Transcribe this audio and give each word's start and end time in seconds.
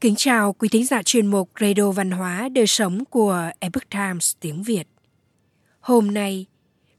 Kính 0.00 0.14
chào 0.16 0.52
quý 0.52 0.68
thính 0.68 0.84
giả 0.84 1.02
chuyên 1.02 1.26
mục 1.26 1.50
Radio 1.60 1.90
Văn 1.90 2.10
hóa 2.10 2.48
Đời 2.48 2.66
Sống 2.66 3.04
của 3.04 3.50
Epoch 3.58 3.90
Times 3.90 4.32
tiếng 4.40 4.62
Việt. 4.62 4.88
Hôm 5.80 6.14
nay, 6.14 6.46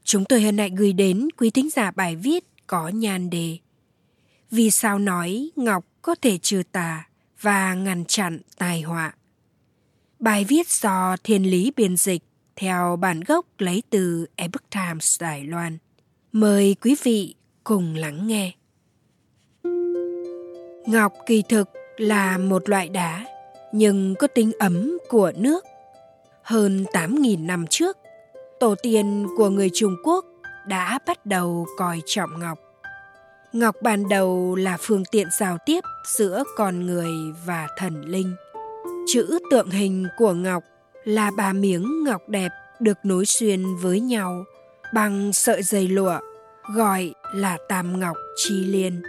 chúng 0.04 0.24
tôi 0.24 0.42
hân 0.42 0.58
hạnh 0.58 0.74
gửi 0.74 0.92
đến 0.92 1.28
quý 1.36 1.50
thính 1.50 1.70
giả 1.70 1.90
bài 1.90 2.16
viết 2.16 2.44
có 2.66 2.88
nhan 2.88 3.30
đề 3.30 3.58
Vì 4.50 4.70
sao 4.70 4.98
nói 4.98 5.50
Ngọc 5.56 5.84
có 6.02 6.14
thể 6.14 6.38
trừ 6.38 6.62
tà 6.72 7.08
và 7.40 7.74
ngăn 7.74 8.04
chặn 8.04 8.40
tai 8.58 8.82
họa. 8.82 9.14
Bài 10.18 10.44
viết 10.44 10.68
do 10.68 11.16
Thiên 11.24 11.50
Lý 11.50 11.72
biên 11.76 11.96
dịch 11.96 12.22
theo 12.56 12.96
bản 12.96 13.20
gốc 13.20 13.46
lấy 13.58 13.82
từ 13.90 14.26
Epoch 14.36 14.70
Times 14.70 15.20
Đài 15.22 15.44
Loan. 15.44 15.78
Mời 16.32 16.76
quý 16.80 16.96
vị 17.02 17.34
cùng 17.64 17.94
lắng 17.94 18.26
nghe. 18.26 18.52
Ngọc 20.86 21.14
kỳ 21.26 21.42
thực 21.48 21.68
là 22.00 22.38
một 22.38 22.68
loại 22.68 22.88
đá 22.88 23.24
nhưng 23.72 24.14
có 24.14 24.26
tính 24.26 24.52
ấm 24.58 24.98
của 25.08 25.32
nước. 25.36 25.64
Hơn 26.42 26.84
8.000 26.92 27.46
năm 27.46 27.66
trước, 27.70 27.96
tổ 28.60 28.74
tiên 28.82 29.26
của 29.36 29.48
người 29.50 29.70
Trung 29.74 29.96
Quốc 30.04 30.24
đã 30.66 30.98
bắt 31.06 31.26
đầu 31.26 31.66
coi 31.78 32.00
trọng 32.06 32.40
ngọc. 32.40 32.58
Ngọc 33.52 33.76
ban 33.82 34.08
đầu 34.08 34.54
là 34.54 34.76
phương 34.80 35.04
tiện 35.10 35.28
giao 35.38 35.58
tiếp 35.66 35.80
giữa 36.16 36.42
con 36.56 36.86
người 36.86 37.10
và 37.46 37.68
thần 37.76 38.04
linh. 38.04 38.34
Chữ 39.06 39.38
tượng 39.50 39.70
hình 39.70 40.06
của 40.18 40.32
ngọc 40.32 40.62
là 41.04 41.30
ba 41.36 41.52
miếng 41.52 42.04
ngọc 42.04 42.28
đẹp 42.28 42.50
được 42.80 42.98
nối 43.02 43.26
xuyên 43.26 43.64
với 43.76 44.00
nhau 44.00 44.44
bằng 44.94 45.32
sợi 45.32 45.62
dây 45.62 45.88
lụa, 45.88 46.18
gọi 46.74 47.14
là 47.34 47.58
tam 47.68 48.00
ngọc 48.00 48.16
chi 48.36 48.64
liên 48.64 49.02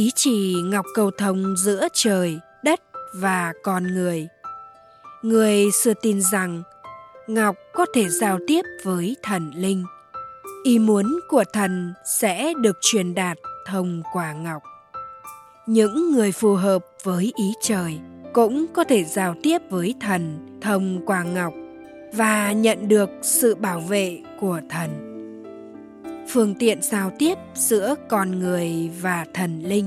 ý 0.00 0.10
chỉ 0.14 0.54
ngọc 0.64 0.86
cầu 0.94 1.10
thông 1.18 1.56
giữa 1.56 1.88
trời, 1.92 2.38
đất 2.64 2.80
và 3.14 3.52
con 3.62 3.94
người. 3.94 4.28
Người 5.22 5.70
xưa 5.82 5.92
tin 6.02 6.22
rằng 6.22 6.62
ngọc 7.26 7.56
có 7.74 7.86
thể 7.94 8.08
giao 8.08 8.38
tiếp 8.46 8.62
với 8.84 9.16
thần 9.22 9.50
linh. 9.54 9.84
Ý 10.64 10.78
muốn 10.78 11.20
của 11.28 11.44
thần 11.52 11.94
sẽ 12.20 12.52
được 12.60 12.76
truyền 12.80 13.14
đạt 13.14 13.38
thông 13.66 14.02
qua 14.12 14.32
ngọc. 14.32 14.62
Những 15.66 16.12
người 16.12 16.32
phù 16.32 16.54
hợp 16.54 16.84
với 17.02 17.32
ý 17.36 17.52
trời 17.62 17.98
cũng 18.32 18.66
có 18.74 18.84
thể 18.84 19.04
giao 19.04 19.34
tiếp 19.42 19.58
với 19.70 19.94
thần 20.00 20.38
thông 20.60 21.06
qua 21.06 21.22
ngọc 21.22 21.52
và 22.12 22.52
nhận 22.52 22.88
được 22.88 23.10
sự 23.22 23.54
bảo 23.54 23.80
vệ 23.80 24.18
của 24.40 24.60
thần 24.70 25.09
phương 26.32 26.54
tiện 26.54 26.82
giao 26.82 27.10
tiếp 27.18 27.34
giữa 27.54 27.94
con 28.08 28.38
người 28.38 28.90
và 29.00 29.26
thần 29.34 29.62
linh. 29.62 29.86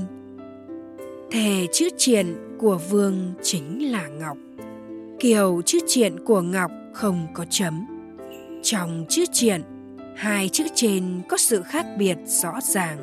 Thề 1.30 1.66
chữ 1.72 1.88
triện 1.96 2.34
của 2.58 2.78
vương 2.90 3.34
chính 3.42 3.92
là 3.92 4.08
ngọc. 4.08 4.36
Kiểu 5.20 5.62
chữ 5.66 5.78
triện 5.86 6.24
của 6.24 6.40
ngọc 6.40 6.70
không 6.92 7.26
có 7.34 7.44
chấm. 7.50 7.86
Trong 8.62 9.04
chữ 9.08 9.24
triện, 9.32 9.62
hai 10.16 10.48
chữ 10.48 10.64
trên 10.74 11.22
có 11.28 11.36
sự 11.36 11.62
khác 11.62 11.86
biệt 11.98 12.16
rõ 12.26 12.52
ràng, 12.62 12.98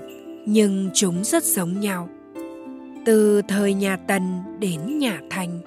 nhưng 0.48 0.90
chúng 0.94 1.24
rất 1.24 1.44
giống 1.44 1.80
nhau. 1.80 2.10
Từ 3.06 3.42
thời 3.48 3.74
nhà 3.74 3.98
tần 4.08 4.44
đến 4.60 5.00
nhà 5.00 5.20
thanh 5.30 5.60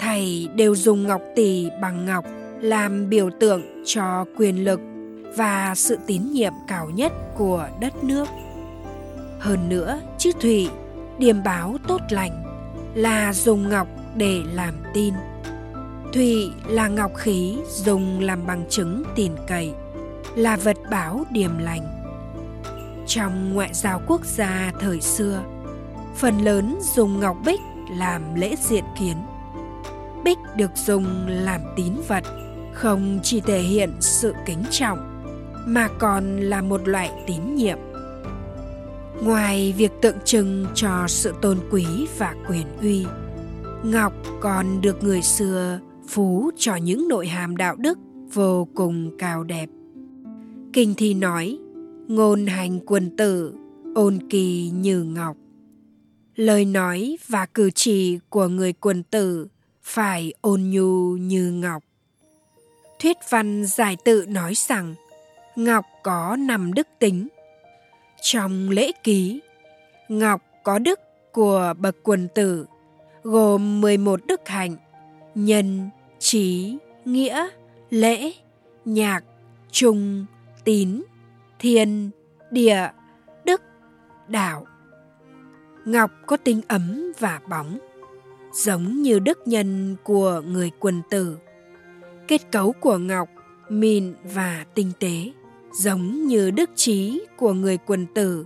thầy 0.00 0.48
đều 0.54 0.76
dùng 0.76 1.02
ngọc 1.02 1.22
tỷ 1.36 1.68
bằng 1.82 2.06
ngọc 2.06 2.24
làm 2.60 3.08
biểu 3.08 3.30
tượng 3.40 3.62
cho 3.84 4.24
quyền 4.36 4.64
lực 4.64 4.80
và 5.36 5.74
sự 5.74 5.98
tín 6.06 6.32
nhiệm 6.32 6.52
cao 6.66 6.90
nhất 6.90 7.12
của 7.36 7.68
đất 7.80 8.04
nước. 8.04 8.28
Hơn 9.38 9.68
nữa, 9.68 10.00
chữ 10.18 10.32
thủy, 10.40 10.68
điềm 11.18 11.42
báo 11.42 11.76
tốt 11.88 12.00
lành, 12.10 12.44
là 12.94 13.32
dùng 13.32 13.68
ngọc 13.68 13.88
để 14.14 14.42
làm 14.52 14.74
tin. 14.94 15.14
Thủy 16.12 16.52
là 16.66 16.88
ngọc 16.88 17.12
khí 17.16 17.56
dùng 17.68 18.20
làm 18.20 18.46
bằng 18.46 18.64
chứng 18.68 19.02
tin 19.16 19.32
cậy, 19.46 19.72
là 20.36 20.56
vật 20.56 20.76
báo 20.90 21.24
điềm 21.30 21.58
lành. 21.58 21.96
Trong 23.06 23.54
ngoại 23.54 23.70
giao 23.72 24.00
quốc 24.06 24.24
gia 24.24 24.72
thời 24.80 25.00
xưa, 25.00 25.42
phần 26.16 26.38
lớn 26.38 26.78
dùng 26.94 27.20
ngọc 27.20 27.36
bích 27.44 27.60
làm 27.90 28.34
lễ 28.34 28.56
diện 28.60 28.84
kiến. 28.98 29.16
Bích 30.24 30.38
được 30.56 30.70
dùng 30.76 31.26
làm 31.26 31.60
tín 31.76 31.92
vật, 32.08 32.24
không 32.72 33.20
chỉ 33.22 33.40
thể 33.40 33.58
hiện 33.58 33.92
sự 34.00 34.34
kính 34.46 34.62
trọng 34.70 35.09
mà 35.66 35.88
còn 35.98 36.36
là 36.36 36.62
một 36.62 36.88
loại 36.88 37.10
tín 37.26 37.54
nhiệm. 37.54 37.78
Ngoài 39.22 39.74
việc 39.76 39.92
tượng 40.02 40.16
trưng 40.24 40.66
cho 40.74 41.04
sự 41.08 41.34
tôn 41.42 41.58
quý 41.70 41.84
và 42.18 42.34
quyền 42.48 42.66
uy, 42.80 43.06
ngọc 43.84 44.12
còn 44.40 44.80
được 44.80 45.02
người 45.02 45.22
xưa 45.22 45.80
phú 46.08 46.50
cho 46.56 46.76
những 46.76 47.08
nội 47.08 47.26
hàm 47.26 47.56
đạo 47.56 47.76
đức 47.76 47.98
vô 48.32 48.68
cùng 48.74 49.18
cao 49.18 49.44
đẹp. 49.44 49.68
Kinh 50.72 50.94
thi 50.94 51.14
nói, 51.14 51.58
ngôn 52.08 52.46
hành 52.46 52.80
quân 52.86 53.16
tử, 53.16 53.54
ôn 53.94 54.18
kỳ 54.30 54.70
như 54.74 55.02
ngọc. 55.02 55.36
Lời 56.36 56.64
nói 56.64 57.16
và 57.28 57.46
cử 57.46 57.70
chỉ 57.74 58.18
của 58.28 58.48
người 58.48 58.72
quân 58.72 59.02
tử 59.02 59.48
phải 59.82 60.32
ôn 60.40 60.62
nhu 60.62 61.16
như 61.16 61.52
ngọc. 61.52 61.82
Thuyết 63.00 63.16
văn 63.30 63.64
giải 63.66 63.96
tự 64.04 64.26
nói 64.28 64.52
rằng 64.54 64.94
Ngọc 65.56 65.84
có 66.02 66.36
năm 66.38 66.74
đức 66.74 66.88
tính. 66.98 67.28
Trong 68.22 68.70
lễ 68.70 68.92
ký, 69.02 69.40
Ngọc 70.08 70.42
có 70.62 70.78
đức 70.78 71.00
của 71.32 71.74
bậc 71.78 71.96
quần 72.02 72.28
tử, 72.34 72.66
gồm 73.22 73.80
11 73.80 74.20
đức 74.26 74.48
hạnh, 74.48 74.76
nhân, 75.34 75.90
trí, 76.18 76.76
nghĩa, 77.04 77.48
lễ, 77.90 78.32
nhạc, 78.84 79.24
trung, 79.70 80.26
tín, 80.64 81.02
thiên, 81.58 82.10
địa, 82.50 82.88
đức, 83.44 83.62
đạo. 84.28 84.66
Ngọc 85.84 86.10
có 86.26 86.36
tính 86.36 86.60
ấm 86.68 87.12
và 87.18 87.40
bóng, 87.48 87.78
giống 88.52 89.02
như 89.02 89.18
đức 89.18 89.38
nhân 89.44 89.96
của 90.04 90.42
người 90.46 90.70
quần 90.78 91.02
tử. 91.10 91.38
Kết 92.28 92.40
cấu 92.52 92.72
của 92.72 92.98
ngọc 92.98 93.28
mịn 93.68 94.14
và 94.34 94.64
tinh 94.74 94.92
tế 94.98 95.32
giống 95.72 96.26
như 96.26 96.50
đức 96.50 96.70
trí 96.76 97.20
của 97.36 97.52
người 97.52 97.78
quần 97.86 98.06
tử. 98.14 98.44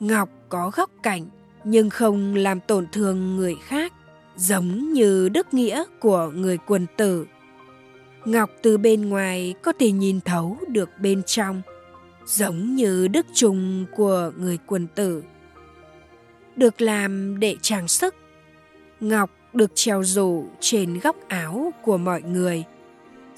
Ngọc 0.00 0.28
có 0.48 0.70
góc 0.74 0.90
cạnh, 1.02 1.26
nhưng 1.64 1.90
không 1.90 2.34
làm 2.34 2.60
tổn 2.60 2.86
thương 2.92 3.36
người 3.36 3.56
khác, 3.62 3.92
giống 4.36 4.92
như 4.92 5.28
đức 5.28 5.54
nghĩa 5.54 5.84
của 6.00 6.30
người 6.34 6.58
quần 6.66 6.86
tử. 6.96 7.26
Ngọc 8.24 8.50
từ 8.62 8.78
bên 8.78 9.08
ngoài 9.08 9.54
có 9.62 9.72
thể 9.78 9.90
nhìn 9.90 10.20
thấu 10.20 10.58
được 10.68 10.90
bên 11.00 11.22
trong, 11.22 11.62
giống 12.26 12.74
như 12.74 13.08
đức 13.08 13.26
trùng 13.34 13.84
của 13.96 14.32
người 14.36 14.58
quần 14.66 14.86
tử. 14.94 15.22
Được 16.56 16.80
làm 16.80 17.40
để 17.40 17.56
trang 17.62 17.88
sức, 17.88 18.14
ngọc 19.00 19.30
được 19.52 19.70
treo 19.74 20.04
rủ 20.04 20.46
trên 20.60 20.98
góc 20.98 21.16
áo 21.28 21.72
của 21.82 21.96
mọi 21.96 22.22
người 22.22 22.64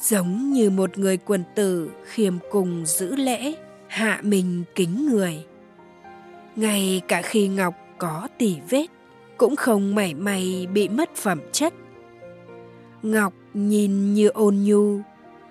giống 0.02 0.52
như 0.52 0.70
một 0.70 0.98
người 0.98 1.16
quần 1.16 1.44
tử 1.54 1.90
khiêm 2.04 2.34
cùng 2.50 2.86
giữ 2.86 3.16
lễ, 3.16 3.54
hạ 3.88 4.20
mình 4.22 4.64
kính 4.74 5.08
người. 5.10 5.44
Ngay 6.56 7.02
cả 7.08 7.22
khi 7.22 7.48
ngọc 7.48 7.74
có 7.98 8.28
tỉ 8.38 8.56
vết, 8.70 8.86
cũng 9.36 9.56
không 9.56 9.94
mảy 9.94 10.14
may 10.14 10.66
bị 10.72 10.88
mất 10.88 11.14
phẩm 11.14 11.40
chất. 11.52 11.74
Ngọc 13.02 13.32
nhìn 13.54 14.14
như 14.14 14.28
ôn 14.28 14.56
nhu, 14.56 15.00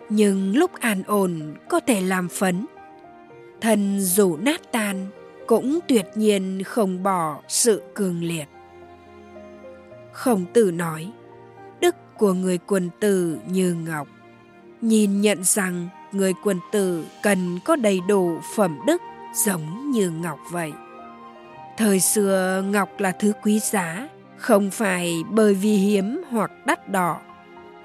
nhưng 0.09 0.57
lúc 0.57 0.71
an 0.79 1.03
ổn 1.07 1.53
có 1.69 1.79
thể 1.79 2.01
làm 2.01 2.29
phấn. 2.29 2.65
Thân 3.61 3.99
dù 3.99 4.37
nát 4.37 4.61
tan, 4.71 5.07
cũng 5.47 5.79
tuyệt 5.87 6.05
nhiên 6.15 6.63
không 6.65 7.03
bỏ 7.03 7.41
sự 7.47 7.81
cường 7.93 8.23
liệt. 8.23 8.45
Khổng 10.11 10.45
tử 10.53 10.71
nói, 10.71 11.11
đức 11.81 11.95
của 12.17 12.33
người 12.33 12.57
quần 12.57 12.89
tử 12.99 13.37
như 13.47 13.73
ngọc 13.85 14.07
nhìn 14.81 15.21
nhận 15.21 15.43
rằng 15.43 15.87
người 16.11 16.33
quân 16.43 16.59
tử 16.71 17.05
cần 17.23 17.59
có 17.65 17.75
đầy 17.75 18.01
đủ 18.07 18.39
phẩm 18.55 18.79
đức 18.85 19.01
giống 19.33 19.91
như 19.91 20.09
ngọc 20.09 20.39
vậy. 20.51 20.71
Thời 21.77 21.99
xưa 21.99 22.63
ngọc 22.65 22.89
là 22.97 23.11
thứ 23.11 23.33
quý 23.43 23.59
giá, 23.59 24.07
không 24.37 24.71
phải 24.71 25.23
bởi 25.29 25.53
vì 25.53 25.77
hiếm 25.77 26.21
hoặc 26.29 26.51
đắt 26.65 26.89
đỏ, 26.89 27.19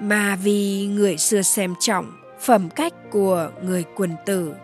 mà 0.00 0.36
vì 0.36 0.86
người 0.86 1.16
xưa 1.16 1.42
xem 1.42 1.74
trọng 1.80 2.12
phẩm 2.40 2.68
cách 2.70 2.92
của 3.10 3.50
người 3.62 3.84
quân 3.96 4.16
tử. 4.26 4.54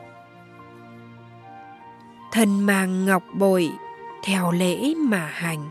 Thân 2.33 2.61
mang 2.61 3.07
ngọc 3.07 3.23
bội 3.35 3.71
theo 4.25 4.53
lễ 4.53 4.95
mà 4.95 5.31
hành. 5.33 5.71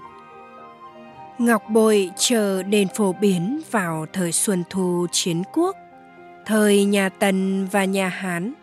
Ngọc 1.37 1.63
bội 1.69 2.11
chờ 2.17 2.63
đền 2.63 2.87
phổ 2.95 3.13
biến 3.13 3.61
vào 3.71 4.05
thời 4.13 4.31
xuân 4.31 4.63
thu 4.69 5.07
chiến 5.11 5.43
quốc. 5.53 5.75
Thời 6.51 6.86
nhà 6.86 7.09
Tần 7.09 7.68
và 7.71 7.86
nhà 7.86 8.09
Hán, 8.09 8.53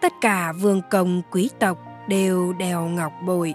tất 0.00 0.12
cả 0.20 0.52
vương 0.52 0.82
công 0.90 1.22
quý 1.30 1.50
tộc 1.58 1.78
đều 2.08 2.52
đeo 2.52 2.88
ngọc 2.88 3.12
bội. 3.26 3.54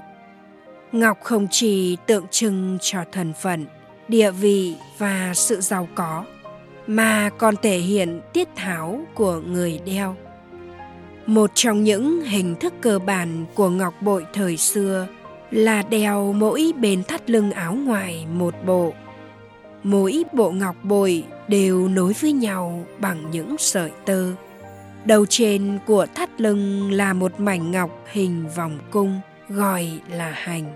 Ngọc 0.92 1.18
không 1.24 1.48
chỉ 1.52 1.98
tượng 2.06 2.26
trưng 2.32 2.78
cho 2.82 3.00
thần 3.12 3.34
phận, 3.42 3.66
địa 4.08 4.32
vị 4.32 4.76
và 4.98 5.32
sự 5.36 5.62
giàu 5.62 5.88
có 5.96 6.26
mà 6.88 7.30
còn 7.38 7.56
thể 7.62 7.78
hiện 7.78 8.22
tiết 8.34 8.48
tháo 8.56 9.02
của 9.14 9.40
người 9.40 9.80
đeo 9.86 10.16
một 11.26 11.52
trong 11.54 11.84
những 11.84 12.22
hình 12.22 12.56
thức 12.56 12.74
cơ 12.82 13.00
bản 13.00 13.46
của 13.56 13.70
ngọc 13.70 13.94
bội 14.02 14.26
thời 14.34 14.58
xưa 14.58 15.08
là 15.52 15.82
đeo 15.82 16.34
mỗi 16.34 16.74
bên 16.78 17.04
thắt 17.04 17.30
lưng 17.30 17.52
áo 17.52 17.74
ngoài 17.74 18.26
một 18.34 18.54
bộ 18.66 18.94
mỗi 19.84 20.24
bộ 20.34 20.52
ngọc 20.52 20.76
bội 20.84 21.24
đều 21.48 21.88
nối 21.88 22.14
với 22.22 22.32
nhau 22.32 22.86
bằng 23.00 23.32
những 23.32 23.56
sợi 23.60 23.92
tơ. 24.06 24.32
Đầu 25.06 25.26
trên 25.30 25.80
của 25.86 26.08
thắt 26.16 26.42
lưng 26.42 26.92
là 26.92 27.14
một 27.14 27.40
mảnh 27.40 27.72
ngọc 27.72 27.90
hình 28.12 28.46
vòng 28.56 28.80
cung, 28.92 29.20
gọi 29.50 30.00
là 30.10 30.32
hành. 30.36 30.74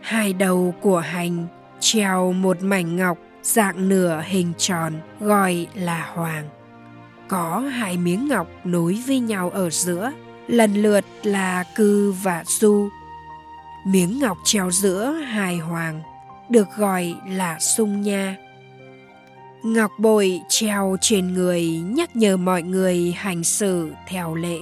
Hai 0.00 0.32
đầu 0.32 0.74
của 0.80 0.98
hành 0.98 1.46
treo 1.80 2.32
một 2.32 2.62
mảnh 2.62 2.96
ngọc 2.96 3.18
dạng 3.42 3.88
nửa 3.88 4.22
hình 4.26 4.52
tròn, 4.58 4.92
gọi 5.20 5.66
là 5.74 6.10
hoàng. 6.14 6.48
Có 7.28 7.58
hai 7.58 7.96
miếng 7.96 8.28
ngọc 8.28 8.48
nối 8.64 9.02
với 9.06 9.18
nhau 9.18 9.50
ở 9.50 9.70
giữa, 9.70 10.12
lần 10.48 10.74
lượt 10.74 11.04
là 11.22 11.64
cư 11.76 12.12
và 12.12 12.44
du. 12.46 12.88
Miếng 13.86 14.18
ngọc 14.20 14.38
treo 14.44 14.70
giữa 14.70 15.10
hai 15.12 15.58
hoàng, 15.58 16.02
được 16.48 16.66
gọi 16.76 17.14
là 17.28 17.58
sung 17.58 18.02
nha 18.02 18.36
ngọc 19.64 19.92
bội 19.98 20.40
treo 20.48 20.96
trên 21.00 21.34
người 21.34 21.64
nhắc 21.66 22.16
nhở 22.16 22.36
mọi 22.36 22.62
người 22.62 23.14
hành 23.16 23.44
xử 23.44 23.90
theo 24.08 24.34
lễ. 24.34 24.60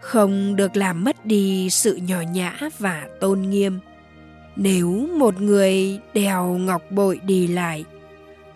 Không 0.00 0.56
được 0.56 0.76
làm 0.76 1.04
mất 1.04 1.26
đi 1.26 1.70
sự 1.70 1.96
nhỏ 1.96 2.20
nhã 2.20 2.58
và 2.78 3.06
tôn 3.20 3.42
nghiêm. 3.42 3.78
Nếu 4.56 5.08
một 5.18 5.40
người 5.40 6.00
đèo 6.14 6.44
ngọc 6.44 6.82
bội 6.90 7.20
đi 7.24 7.46
lại, 7.46 7.84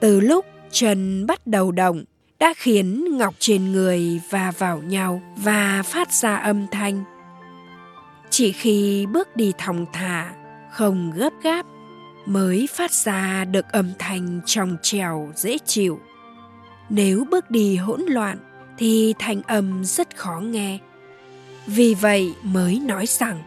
từ 0.01 0.21
lúc 0.21 0.45
chân 0.71 1.27
bắt 1.27 1.47
đầu 1.47 1.73
động 1.73 2.05
đã 2.39 2.55
khiến 2.57 3.17
ngọc 3.19 3.35
trên 3.39 3.73
người 3.73 4.21
va 4.31 4.53
vào 4.59 4.79
nhau 4.79 5.23
và 5.37 5.83
phát 5.87 6.13
ra 6.13 6.37
âm 6.37 6.67
thanh. 6.71 7.05
Chỉ 8.31 8.53
khi 8.53 9.07
bước 9.07 9.37
đi 9.37 9.53
thong 9.59 9.87
thả, 9.93 10.33
không 10.71 11.13
gấp 11.17 11.33
gáp 11.43 11.67
mới 12.31 12.69
phát 12.75 12.91
ra 12.93 13.45
được 13.45 13.73
âm 13.73 13.93
thanh 13.99 14.41
trong 14.47 14.77
trèo 14.83 15.33
dễ 15.37 15.59
chịu. 15.67 16.01
Nếu 16.89 17.25
bước 17.31 17.51
đi 17.51 17.77
hỗn 17.77 18.01
loạn 18.09 18.39
thì 18.79 19.15
thanh 19.19 19.43
âm 19.43 19.85
rất 19.85 20.17
khó 20.17 20.41
nghe. 20.41 20.79
Vì 21.67 21.95
vậy 21.95 22.35
mới 22.43 22.81
nói 22.87 23.07
rằng, 23.07 23.43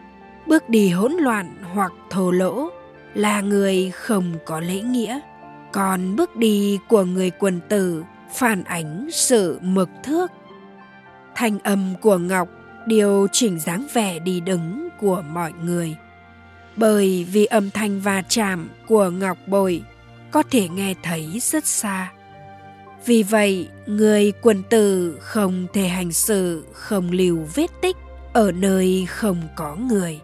bước 0.46 0.68
đi 0.68 0.88
hỗn 0.88 1.12
loạn 1.12 1.54
hoặc 1.74 1.92
thô 2.10 2.30
lỗ 2.30 2.70
là 3.14 3.40
người 3.40 3.90
không 3.90 4.34
có 4.46 4.60
lễ 4.60 4.80
nghĩa. 4.80 5.20
Còn 5.72 6.16
bước 6.16 6.36
đi 6.36 6.78
của 6.88 7.04
người 7.04 7.30
quần 7.30 7.60
tử 7.68 8.04
phản 8.34 8.64
ánh 8.64 9.08
sự 9.12 9.58
mực 9.62 9.88
thước. 10.02 10.32
Thanh 11.34 11.58
âm 11.58 11.94
của 12.00 12.18
ngọc 12.18 12.48
điều 12.86 13.26
chỉnh 13.32 13.60
dáng 13.60 13.86
vẻ 13.92 14.18
đi 14.18 14.40
đứng 14.40 14.88
của 15.00 15.22
mọi 15.32 15.52
người 15.64 15.96
bởi 16.76 17.26
vì 17.32 17.44
âm 17.44 17.70
thanh 17.70 18.00
va 18.00 18.22
chạm 18.28 18.68
của 18.88 19.10
ngọc 19.10 19.38
bội 19.46 19.82
có 20.30 20.42
thể 20.50 20.68
nghe 20.68 20.94
thấy 21.02 21.40
rất 21.42 21.66
xa. 21.66 22.12
Vì 23.06 23.22
vậy, 23.22 23.68
người 23.86 24.32
quân 24.42 24.62
tử 24.70 25.18
không 25.20 25.66
thể 25.72 25.88
hành 25.88 26.12
xử 26.12 26.64
không 26.72 27.10
lưu 27.10 27.38
vết 27.54 27.70
tích 27.82 27.96
ở 28.32 28.52
nơi 28.52 29.06
không 29.08 29.42
có 29.56 29.76
người, 29.76 30.20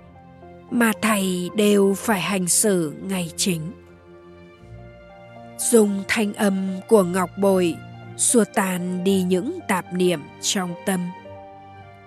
mà 0.70 0.93
thầy 1.02 1.50
đều 1.56 1.94
phải 1.99 2.20
hành 2.20 2.49
xử 2.49 2.93
ngày 3.03 3.32
chính. 3.37 3.73
Dùng 5.58 6.05
thanh 6.08 6.35
âm 6.35 6.69
của 6.88 7.03
ngọc 7.03 7.31
bội 7.38 7.75
xua 8.17 8.44
tan 8.55 9.05
đi 9.05 9.23
những 9.23 9.58
tạp 9.69 9.85
niệm 9.93 10.20
trong 10.43 10.75
tâm. 10.87 11.00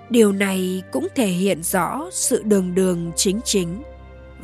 Điều 0.10 0.32
này 0.32 0.84
cũng 0.92 1.08
thể 1.16 1.28
hiện 1.28 1.64
rõ 1.64 2.10
sự 2.12 2.44
đường 2.44 2.76
đường 2.76 3.12
chính 3.16 3.40
chính 3.46 3.84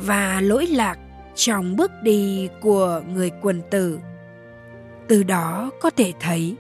và 0.02 0.42
lỗi 0.42 0.68
lạc 0.68 0.98
trong 1.36 1.76
bước 1.76 1.92
đi 2.04 2.50
của 2.62 3.02
người 3.14 3.32
quần 3.42 3.62
tử. 3.70 4.00
Từ 5.08 5.24
đó 5.24 5.72
có 5.82 5.90
thể 5.90 6.14
thấy, 6.20 6.56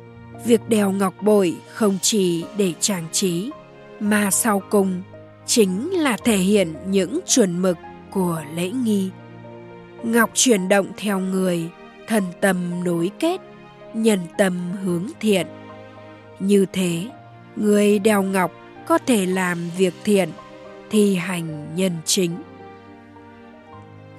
việc 0.45 0.61
đeo 0.69 0.91
ngọc 0.91 1.13
bội 1.21 1.55
không 1.73 1.97
chỉ 2.01 2.45
để 2.57 2.73
trang 2.79 3.03
trí, 3.11 3.51
mà 3.99 4.31
sau 4.31 4.61
cùng 4.69 5.01
chính 5.45 5.91
là 5.91 6.17
thể 6.23 6.37
hiện 6.37 6.73
những 6.87 7.19
chuẩn 7.27 7.61
mực 7.61 7.77
của 8.11 8.41
lễ 8.55 8.69
nghi. 8.69 9.09
Ngọc 10.03 10.29
chuyển 10.33 10.69
động 10.69 10.87
theo 10.97 11.19
người, 11.19 11.69
thần 12.07 12.23
tâm 12.41 12.83
nối 12.83 13.11
kết, 13.19 13.41
nhân 13.93 14.19
tâm 14.37 14.71
hướng 14.83 15.07
thiện. 15.19 15.47
Như 16.39 16.65
thế, 16.73 17.05
người 17.55 17.99
đeo 17.99 18.23
ngọc 18.23 18.51
có 18.87 18.97
thể 18.97 19.25
làm 19.25 19.69
việc 19.77 19.93
thiện, 20.03 20.29
thi 20.89 21.15
hành 21.15 21.75
nhân 21.75 21.91
chính 22.05 22.35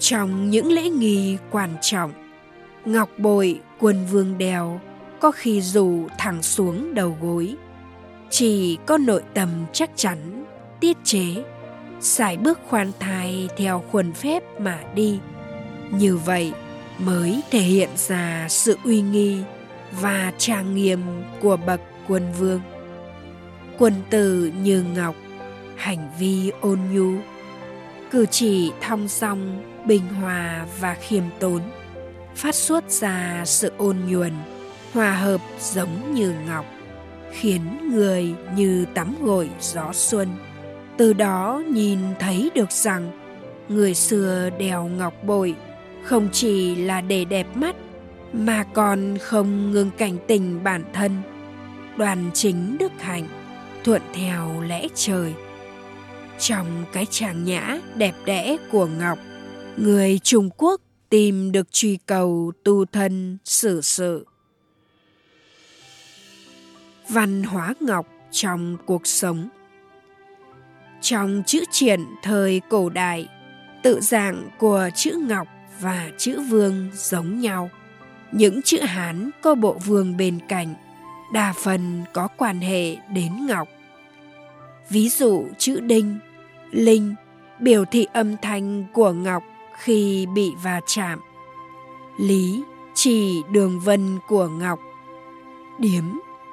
trong 0.00 0.50
những 0.50 0.72
lễ 0.72 0.88
nghi 0.88 1.36
quan 1.50 1.70
trọng. 1.80 2.12
Ngọc 2.84 3.10
bội 3.18 3.60
quân 3.78 4.06
vương 4.10 4.38
đèo, 4.38 4.80
có 5.20 5.30
khi 5.30 5.60
rủ 5.60 6.08
thẳng 6.18 6.42
xuống 6.42 6.94
đầu 6.94 7.16
gối. 7.20 7.54
Chỉ 8.30 8.78
có 8.86 8.98
nội 8.98 9.22
tâm 9.34 9.48
chắc 9.72 9.90
chắn, 9.96 10.44
tiết 10.80 10.96
chế 11.04 11.44
sải 12.00 12.36
bước 12.36 12.58
khoan 12.68 12.92
thai 13.00 13.48
theo 13.56 13.84
khuôn 13.92 14.12
phép 14.12 14.42
mà 14.60 14.80
đi. 14.94 15.18
Như 15.90 16.16
vậy 16.16 16.52
mới 16.98 17.40
thể 17.50 17.60
hiện 17.60 17.90
ra 17.96 18.46
sự 18.48 18.78
uy 18.84 19.00
nghi 19.00 19.38
và 20.00 20.32
trang 20.38 20.74
nghiêm 20.74 21.00
của 21.40 21.56
bậc 21.56 21.80
quân 22.08 22.32
vương. 22.38 22.60
Quân 23.78 23.94
tử 24.10 24.52
như 24.62 24.84
ngọc, 24.94 25.14
hành 25.76 26.10
vi 26.18 26.52
ôn 26.60 26.78
nhu 26.92 27.12
cử 28.10 28.26
chỉ 28.30 28.72
thong 28.80 29.08
song, 29.08 29.62
bình 29.86 30.08
hòa 30.20 30.66
và 30.80 30.94
khiêm 30.94 31.24
tốn, 31.38 31.60
phát 32.34 32.54
xuất 32.54 32.90
ra 32.90 33.42
sự 33.46 33.72
ôn 33.78 33.96
nhuần, 34.08 34.32
hòa 34.92 35.12
hợp 35.12 35.40
giống 35.60 36.14
như 36.14 36.34
ngọc, 36.46 36.64
khiến 37.32 37.90
người 37.92 38.34
như 38.56 38.86
tắm 38.94 39.14
gội 39.22 39.50
gió 39.60 39.92
xuân. 39.92 40.28
Từ 40.96 41.12
đó 41.12 41.62
nhìn 41.68 41.98
thấy 42.18 42.50
được 42.54 42.72
rằng, 42.72 43.10
người 43.68 43.94
xưa 43.94 44.50
đèo 44.58 44.88
ngọc 44.88 45.14
bội 45.24 45.54
không 46.04 46.28
chỉ 46.32 46.74
là 46.76 47.00
để 47.00 47.24
đẹp 47.24 47.46
mắt, 47.56 47.76
mà 48.32 48.64
còn 48.74 49.18
không 49.18 49.70
ngừng 49.70 49.90
cảnh 49.98 50.16
tình 50.26 50.64
bản 50.64 50.84
thân. 50.92 51.22
Đoàn 51.96 52.30
chính 52.34 52.78
đức 52.78 52.92
hạnh 52.98 53.28
thuận 53.84 54.02
theo 54.14 54.62
lẽ 54.62 54.86
trời 54.94 55.34
trong 56.40 56.84
cái 56.92 57.06
trang 57.10 57.44
nhã 57.44 57.78
đẹp 57.94 58.14
đẽ 58.24 58.56
của 58.70 58.86
ngọc. 58.86 59.18
Người 59.76 60.18
trung 60.18 60.50
quốc 60.56 60.80
tìm 61.08 61.52
được 61.52 61.72
truy 61.72 61.98
cầu 62.06 62.52
tu 62.64 62.84
thân, 62.84 63.38
xử 63.44 63.80
sự. 63.80 64.26
Văn 67.08 67.42
hóa 67.42 67.74
ngọc 67.80 68.06
trong 68.30 68.76
cuộc 68.86 69.06
sống. 69.06 69.48
Trong 71.00 71.42
chữ 71.46 71.64
triển 71.70 72.00
thời 72.22 72.60
cổ 72.70 72.88
đại, 72.88 73.28
tự 73.82 74.00
dạng 74.00 74.48
của 74.58 74.88
chữ 74.94 75.24
ngọc 75.28 75.48
và 75.80 76.10
chữ 76.18 76.40
vương 76.40 76.88
giống 76.94 77.40
nhau. 77.40 77.70
Những 78.32 78.62
chữ 78.62 78.80
hán 78.80 79.30
có 79.42 79.54
bộ 79.54 79.78
vương 79.86 80.16
bên 80.16 80.38
cạnh, 80.48 80.74
đa 81.32 81.54
phần 81.64 82.02
có 82.12 82.28
quan 82.36 82.60
hệ 82.60 82.96
đến 82.96 83.46
ngọc. 83.46 83.68
Ví 84.88 85.08
dụ 85.08 85.46
chữ 85.58 85.80
đinh 85.80 86.18
linh, 86.70 87.14
biểu 87.60 87.84
thị 87.84 88.06
âm 88.12 88.36
thanh 88.42 88.84
của 88.92 89.12
ngọc 89.12 89.42
khi 89.76 90.26
bị 90.34 90.52
va 90.62 90.80
chạm. 90.86 91.18
Lý 92.18 92.62
chỉ 92.94 93.42
đường 93.52 93.80
vân 93.80 94.18
của 94.28 94.48
ngọc. 94.48 94.80
Điếm 95.78 96.04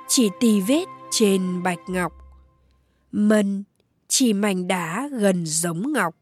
chỉ 0.07 0.29
tì 0.39 0.61
vết 0.61 0.85
trên 1.11 1.63
bạch 1.63 1.79
ngọc. 1.87 2.13
Mân 3.11 3.63
chỉ 4.07 4.33
mảnh 4.33 4.67
đá 4.67 5.09
gần 5.11 5.45
giống 5.45 5.93
ngọc. 5.93 6.15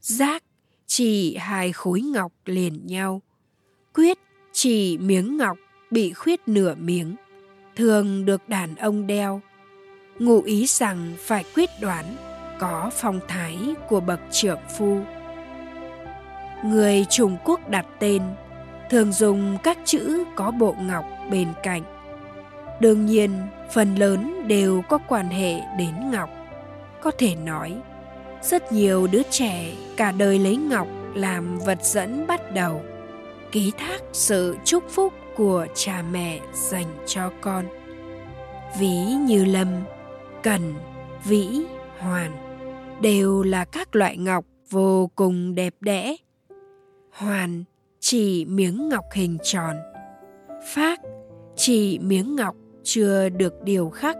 Giác 0.00 0.42
chỉ 0.86 1.36
hai 1.36 1.72
khối 1.72 2.00
ngọc 2.00 2.32
liền 2.44 2.86
nhau. 2.86 3.22
Quyết 3.94 4.18
chỉ 4.52 4.98
miếng 4.98 5.36
ngọc 5.36 5.58
bị 5.90 6.12
khuyết 6.12 6.40
nửa 6.48 6.74
miếng. 6.74 7.16
Thường 7.76 8.24
được 8.24 8.48
đàn 8.48 8.74
ông 8.74 9.06
đeo. 9.06 9.40
Ngụ 10.18 10.42
ý 10.42 10.66
rằng 10.66 11.12
phải 11.18 11.44
quyết 11.54 11.70
đoán 11.80 12.27
có 12.58 12.90
phong 12.92 13.20
thái 13.28 13.58
của 13.88 14.00
bậc 14.00 14.20
trưởng 14.30 14.60
phu. 14.78 15.00
Người 16.64 17.06
trung 17.08 17.36
quốc 17.44 17.68
đặt 17.68 17.86
tên, 17.98 18.22
thường 18.90 19.12
dùng 19.12 19.58
các 19.62 19.78
chữ 19.84 20.24
có 20.36 20.50
bộ 20.50 20.74
ngọc 20.80 21.04
bên 21.30 21.48
cạnh. 21.62 21.82
Đương 22.80 23.06
nhiên, 23.06 23.30
phần 23.72 23.94
lớn 23.94 24.48
đều 24.48 24.82
có 24.88 24.98
quan 25.08 25.28
hệ 25.28 25.60
đến 25.78 26.10
ngọc. 26.10 26.30
Có 27.02 27.10
thể 27.18 27.34
nói, 27.34 27.76
rất 28.42 28.72
nhiều 28.72 29.06
đứa 29.06 29.22
trẻ 29.30 29.72
cả 29.96 30.12
đời 30.12 30.38
lấy 30.38 30.56
ngọc 30.56 30.88
làm 31.14 31.58
vật 31.58 31.78
dẫn 31.82 32.26
bắt 32.26 32.54
đầu, 32.54 32.82
ký 33.52 33.72
thác 33.78 34.02
sự 34.12 34.56
chúc 34.64 34.84
phúc 34.90 35.12
của 35.36 35.66
cha 35.74 36.02
mẹ 36.10 36.38
dành 36.54 36.86
cho 37.06 37.30
con. 37.40 37.64
Ví 38.78 38.96
như 39.04 39.44
lâm, 39.44 39.68
cần, 40.42 40.74
vĩ, 41.24 41.62
hoàn 41.98 42.47
đều 43.00 43.42
là 43.42 43.64
các 43.64 43.96
loại 43.96 44.16
ngọc 44.16 44.44
vô 44.70 45.10
cùng 45.16 45.54
đẹp 45.54 45.74
đẽ. 45.80 46.16
Hoàn 47.10 47.64
chỉ 48.00 48.44
miếng 48.44 48.88
ngọc 48.88 49.04
hình 49.14 49.38
tròn. 49.42 49.76
Phác 50.74 51.00
chỉ 51.56 51.98
miếng 51.98 52.36
ngọc 52.36 52.56
chưa 52.82 53.28
được 53.28 53.62
điều 53.62 53.90
khắc. 53.90 54.16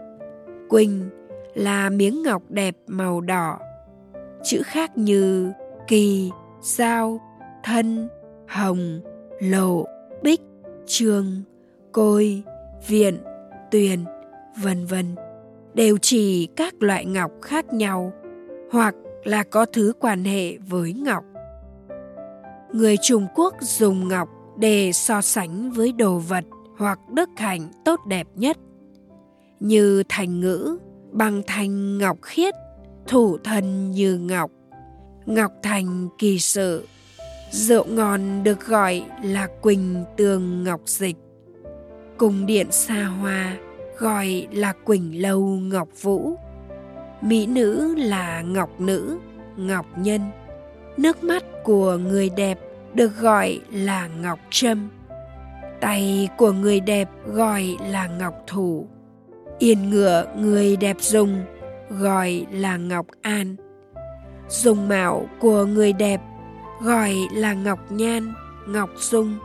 Quỳnh 0.69 1.09
là 1.55 1.91
miếng 1.91 2.23
ngọc 2.23 2.43
đẹp 2.49 2.77
màu 2.87 3.21
đỏ. 3.21 3.59
Chữ 4.45 4.63
khác 4.65 4.99
như 4.99 5.53
kỳ 5.89 6.31
sao 6.63 7.21
thân, 7.65 8.09
hồng, 8.49 9.01
lộ, 9.41 9.87
bích, 10.23 10.41
trường, 10.87 11.43
côi, 11.93 12.43
viện, 12.89 13.19
tuyền, 13.71 14.05
vân 14.63 14.87
vân. 14.87 15.15
Đều 15.75 15.99
chỉ 16.03 16.47
các 16.57 16.75
loại 16.81 17.05
ngọc 17.05 17.31
khác 17.43 17.73
nhau 17.73 18.13
hoặc 18.73 18.95
là 19.25 19.43
có 19.43 19.67
thứ 19.73 19.93
quan 20.01 20.25
hệ 20.25 20.59
với 20.59 20.93
ngọc. 20.93 21.25
Người 22.73 22.97
trung 23.03 23.27
quốc 23.35 23.55
dùng 23.61 24.09
ngọc 24.09 24.29
để 24.59 24.93
so 24.93 25.21
sánh 25.21 25.71
với 25.71 25.93
đồ 25.93 26.19
vật 26.19 26.45
hoặc 26.79 26.99
đức 27.15 27.29
hạnh 27.37 27.69
tốt 27.85 28.01
đẹp 28.07 28.27
nhất, 28.35 28.57
như 29.61 30.03
thành 30.09 30.41
ngữ 30.41 30.79
bằng 31.11 31.43
thành 31.47 31.99
ngọc 31.99 32.19
khiết, 32.23 32.55
thủ 33.07 33.39
thân 33.45 33.91
như 33.91 34.19
ngọc 34.19 34.51
ngọc 35.29 35.53
thành 35.63 36.09
kỳ 36.19 36.39
sự. 36.39 36.87
Rượu 37.51 37.85
ngon 37.85 38.45
được 38.45 38.67
gọi 38.67 39.05
là 39.23 39.49
quỳnh 39.61 40.05
tường 40.17 40.65
ngọc 40.65 40.81
dịch. 40.87 41.17
Cung 42.17 42.47
điện 42.47 42.67
xa 42.71 43.05
hoa 43.05 43.57
gọi 43.99 44.47
là 44.53 44.73
quỳnh 44.85 45.23
lâu 45.23 45.41
ngọc 45.47 45.89
vũ 46.03 46.37
mỹ 47.21 47.47
nữ 47.47 47.95
là 47.95 48.43
ngọc 48.43 48.81
nữ, 48.81 49.19
ngọc 49.57 49.87
nhân. 49.97 50.21
Nước 50.97 51.25
mắt 51.25 51.45
của 51.65 51.97
người 51.97 52.31
đẹp 52.31 52.59
được 52.95 53.17
gọi 53.21 53.61
là 53.73 54.09
ngọc 54.23 54.39
trâm. 54.51 54.89
Tay 55.81 56.29
của 56.37 56.53
người 56.53 56.81
đẹp 56.81 57.09
gọi 57.27 57.77
là 57.89 58.07
ngọc 58.07 58.35
thủ. 58.47 58.87
Yên 59.59 59.91
ngựa 59.91 60.27
người 60.37 60.77
đẹp 60.77 60.97
dùng 61.01 61.45
gọi 61.91 62.47
là 62.51 62.77
ngọc 62.77 63.07
an. 63.23 63.57
Dùng 64.49 64.89
mạo 64.89 65.29
của 65.41 65.65
người 65.65 65.93
đẹp 65.93 66.21
gọi 66.83 67.15
là 67.33 67.55
ngọc 67.55 67.93
nhan, 67.93 68.33
ngọc 68.67 68.91
dung. 68.99 69.39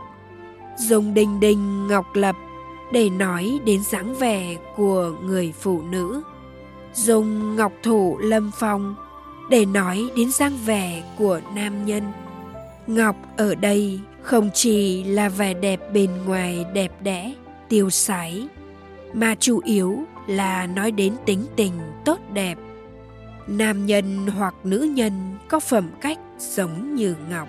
Dùng 0.78 1.14
đình 1.14 1.40
đình 1.40 1.86
ngọc 1.86 2.06
lập 2.14 2.36
để 2.92 3.10
nói 3.10 3.58
đến 3.66 3.80
dáng 3.90 4.14
vẻ 4.14 4.56
của 4.76 5.12
người 5.24 5.52
phụ 5.60 5.82
nữ 5.82 6.22
dùng 6.94 7.56
ngọc 7.56 7.72
thủ 7.82 8.18
lâm 8.18 8.50
phong 8.54 8.94
để 9.50 9.64
nói 9.64 10.10
đến 10.16 10.30
dáng 10.30 10.58
vẻ 10.66 11.02
của 11.18 11.40
nam 11.54 11.86
nhân. 11.86 12.02
Ngọc 12.86 13.16
ở 13.36 13.54
đây 13.54 14.00
không 14.22 14.50
chỉ 14.54 15.04
là 15.04 15.28
vẻ 15.28 15.54
đẹp 15.54 15.80
bên 15.92 16.10
ngoài 16.26 16.64
đẹp 16.74 16.92
đẽ, 17.02 17.34
tiêu 17.68 17.90
sái, 17.90 18.48
mà 19.12 19.34
chủ 19.40 19.60
yếu 19.64 19.98
là 20.26 20.66
nói 20.66 20.90
đến 20.90 21.16
tính 21.26 21.46
tình 21.56 21.72
tốt 22.04 22.18
đẹp. 22.32 22.58
Nam 23.46 23.86
nhân 23.86 24.26
hoặc 24.26 24.54
nữ 24.64 24.88
nhân 24.94 25.36
có 25.48 25.60
phẩm 25.60 25.90
cách 26.00 26.18
giống 26.38 26.94
như 26.94 27.14
ngọc. 27.30 27.48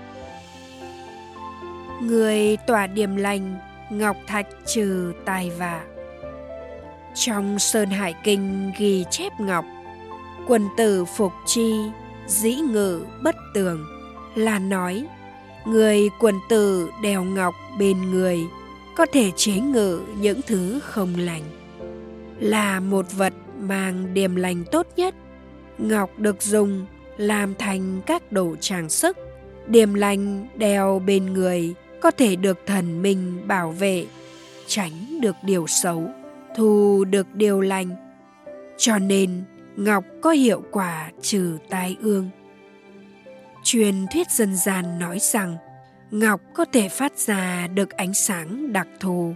Người 2.02 2.58
tỏa 2.68 2.88
điềm 2.88 3.16
lành, 3.16 3.56
ngọc 3.92 4.18
thạch 4.28 4.48
trừ 4.66 5.14
tài 5.26 5.50
vạ 5.50 5.82
trong 7.16 7.60
sơn 7.60 7.90
hải 7.90 8.16
kinh 8.24 8.72
ghi 8.78 9.06
chép 9.12 9.40
ngọc 9.40 9.66
quần 10.48 10.68
tử 10.78 11.06
phục 11.06 11.34
chi 11.46 11.74
dĩ 12.28 12.56
ngự 12.56 13.06
bất 13.22 13.36
tường, 13.54 13.86
là 14.36 14.60
nói, 14.60 15.06
người 15.66 16.10
quần 16.20 16.36
tử 16.50 16.90
đèo 17.02 17.24
ngọc 17.24 17.56
bên 17.80 18.12
người 18.12 18.40
có 18.96 19.06
thể 19.14 19.32
chế 19.36 19.54
ngự 19.60 20.02
những 20.20 20.42
thứ 20.48 20.80
không 20.84 21.14
lành. 21.18 21.44
Là 22.40 22.80
một 22.80 23.06
vật 23.18 23.34
mang 23.60 24.14
điềm 24.14 24.36
lành 24.36 24.64
tốt 24.72 24.88
nhất, 24.96 25.16
ngọc 25.78 26.10
được 26.18 26.42
dùng 26.42 26.86
làm 27.18 27.56
thành 27.56 28.02
các 28.06 28.32
đồ 28.32 28.56
trang 28.60 28.90
sức, 28.90 29.18
điềm 29.68 29.94
lành 29.94 30.48
đeo 30.56 31.02
bên 31.06 31.34
người 31.34 31.74
có 32.02 32.12
thể 32.12 32.36
được 32.36 32.60
thần 32.66 33.02
minh 33.02 33.48
bảo 33.48 33.72
vệ, 33.72 34.06
tránh 34.68 35.22
được 35.22 35.36
điều 35.44 35.68
xấu 35.68 36.10
thu 36.56 37.06
được 37.10 37.36
điều 37.36 37.62
lành, 37.62 37.96
cho 38.78 38.98
nên 38.98 39.44
ngọc 39.76 40.04
có 40.22 40.32
hiệu 40.32 40.64
quả 40.72 41.12
trừ 41.22 41.58
tai 41.70 41.98
ương. 42.02 42.30
Truyền 43.64 43.96
thuyết 44.14 44.32
dân 44.32 44.56
gian 44.56 45.00
nói 45.00 45.20
rằng, 45.20 45.58
ngọc 46.12 46.42
có 46.54 46.66
thể 46.66 46.90
phát 46.90 47.18
ra 47.18 47.68
được 47.68 47.90
ánh 47.90 48.14
sáng 48.14 48.74
đặc 48.74 48.88
thù. 49.00 49.34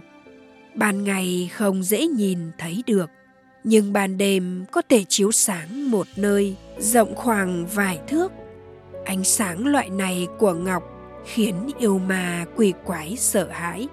Ban 0.74 1.04
ngày 1.04 1.50
không 1.54 1.82
dễ 1.82 2.06
nhìn 2.06 2.38
thấy 2.58 2.82
được, 2.86 3.10
nhưng 3.64 3.92
ban 3.92 4.18
đêm 4.18 4.64
có 4.72 4.82
thể 4.88 5.04
chiếu 5.08 5.32
sáng 5.32 5.90
một 5.90 6.06
nơi, 6.16 6.56
rộng 6.78 7.14
khoảng 7.14 7.66
vài 7.66 7.98
thước. 8.08 8.32
Ánh 9.04 9.24
sáng 9.24 9.66
loại 9.66 9.90
này 9.90 10.26
của 10.38 10.54
ngọc 10.54 10.82
khiến 11.24 11.54
yêu 11.78 11.98
ma 11.98 12.44
quỷ 12.56 12.72
quái 12.84 13.16
sợ 13.16 13.48
hãi 13.50 13.88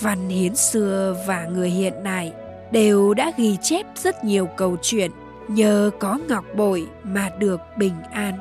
văn 0.00 0.28
hiến 0.28 0.56
xưa 0.56 1.16
và 1.26 1.44
người 1.44 1.70
hiện 1.70 1.94
đại 2.02 2.32
đều 2.70 3.14
đã 3.14 3.32
ghi 3.36 3.56
chép 3.62 3.86
rất 3.96 4.24
nhiều 4.24 4.48
câu 4.56 4.76
chuyện 4.82 5.10
nhờ 5.48 5.90
có 5.98 6.18
ngọc 6.28 6.44
bội 6.56 6.86
mà 7.04 7.30
được 7.38 7.60
bình 7.76 8.02
an. 8.12 8.38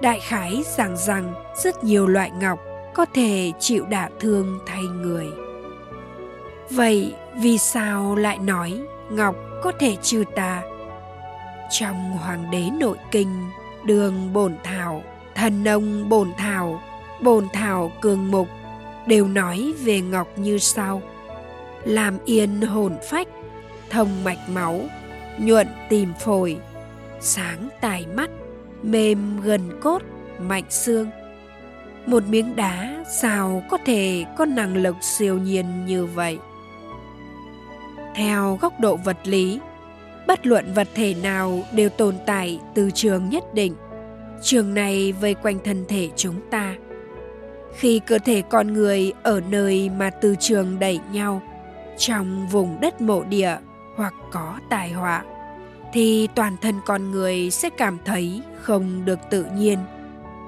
Đại 0.00 0.20
khái 0.20 0.62
rằng 0.76 0.96
rằng 0.96 1.34
rất 1.62 1.84
nhiều 1.84 2.06
loại 2.06 2.30
ngọc 2.30 2.58
có 2.94 3.06
thể 3.14 3.52
chịu 3.58 3.86
đả 3.86 4.10
thương 4.20 4.58
thay 4.66 4.82
người. 4.82 5.26
Vậy 6.70 7.14
vì 7.36 7.58
sao 7.58 8.14
lại 8.14 8.38
nói 8.38 8.80
ngọc 9.10 9.36
có 9.62 9.72
thể 9.78 9.96
trừ 10.02 10.24
tà? 10.34 10.62
Trong 11.70 12.10
hoàng 12.10 12.50
đế 12.50 12.70
nội 12.80 12.96
kinh, 13.10 13.50
đường 13.84 14.32
bổn 14.32 14.56
thảo, 14.64 15.02
thần 15.34 15.64
nông 15.64 16.08
bổn 16.08 16.32
thảo 16.38 16.80
bổn 17.20 17.46
thảo 17.52 17.92
cường 18.00 18.30
mục 18.30 18.48
đều 19.06 19.28
nói 19.28 19.74
về 19.84 20.00
ngọc 20.00 20.38
như 20.38 20.58
sau. 20.58 21.02
Làm 21.84 22.18
yên 22.24 22.60
hồn 22.60 22.96
phách, 23.10 23.28
thông 23.90 24.24
mạch 24.24 24.48
máu, 24.48 24.80
nhuận 25.38 25.68
tìm 25.88 26.12
phổi, 26.20 26.56
sáng 27.20 27.68
tài 27.80 28.06
mắt, 28.06 28.30
mềm 28.82 29.40
gần 29.40 29.80
cốt 29.80 30.02
mạnh 30.38 30.64
xương. 30.70 31.10
Một 32.06 32.22
miếng 32.28 32.56
đá, 32.56 33.04
sao 33.20 33.62
có 33.70 33.78
thể 33.86 34.24
có 34.38 34.44
năng 34.44 34.76
lực 34.76 34.96
siêu 35.02 35.38
nhiên 35.38 35.86
như 35.86 36.06
vậy? 36.06 36.38
Theo 38.14 38.58
góc 38.60 38.80
độ 38.80 38.96
vật 38.96 39.16
lý, 39.24 39.60
bất 40.26 40.46
luận 40.46 40.72
vật 40.74 40.88
thể 40.94 41.14
nào 41.22 41.62
đều 41.72 41.88
tồn 41.88 42.14
tại 42.26 42.60
từ 42.74 42.90
trường 42.90 43.28
nhất 43.28 43.54
định. 43.54 43.74
Trường 44.42 44.74
này 44.74 45.12
vây 45.12 45.34
quanh 45.34 45.58
thân 45.64 45.84
thể 45.88 46.10
chúng 46.16 46.40
ta 46.50 46.74
khi 47.76 48.00
cơ 48.06 48.18
thể 48.18 48.42
con 48.42 48.72
người 48.72 49.12
ở 49.22 49.40
nơi 49.48 49.90
mà 49.98 50.10
từ 50.10 50.34
trường 50.40 50.78
đẩy 50.78 51.00
nhau 51.12 51.42
trong 51.98 52.46
vùng 52.48 52.80
đất 52.80 53.00
mộ 53.00 53.24
địa 53.24 53.56
hoặc 53.96 54.14
có 54.32 54.58
tai 54.70 54.90
họa, 54.90 55.24
thì 55.92 56.28
toàn 56.34 56.56
thân 56.62 56.74
con 56.86 57.10
người 57.10 57.50
sẽ 57.50 57.70
cảm 57.70 57.98
thấy 58.04 58.42
không 58.60 59.04
được 59.04 59.18
tự 59.30 59.46
nhiên. 59.56 59.78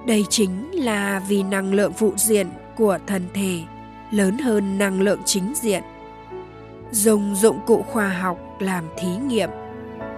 Đây 0.06 0.24
chính 0.30 0.84
là 0.84 1.22
vì 1.28 1.42
năng 1.42 1.74
lượng 1.74 1.92
phụ 1.92 2.12
diện 2.16 2.46
của 2.76 2.98
thân 3.06 3.26
thể 3.34 3.60
lớn 4.10 4.38
hơn 4.38 4.78
năng 4.78 5.00
lượng 5.00 5.20
chính 5.24 5.54
diện. 5.56 5.82
Dùng 6.90 7.34
dụng 7.34 7.60
cụ 7.66 7.82
khoa 7.82 8.08
học 8.08 8.38
làm 8.60 8.84
thí 8.98 9.08
nghiệm, 9.08 9.50